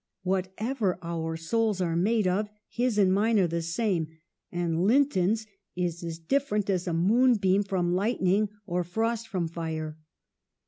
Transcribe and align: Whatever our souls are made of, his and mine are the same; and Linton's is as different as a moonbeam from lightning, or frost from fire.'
Whatever 0.23 0.97
our 1.03 1.37
souls 1.37 1.79
are 1.79 1.95
made 1.95 2.25
of, 2.25 2.49
his 2.67 2.97
and 2.97 3.13
mine 3.13 3.37
are 3.37 3.45
the 3.45 3.61
same; 3.61 4.07
and 4.51 4.83
Linton's 4.87 5.45
is 5.75 6.03
as 6.03 6.17
different 6.17 6.71
as 6.71 6.87
a 6.87 6.91
moonbeam 6.93 7.61
from 7.61 7.93
lightning, 7.93 8.49
or 8.65 8.83
frost 8.83 9.27
from 9.27 9.47
fire.' 9.47 9.99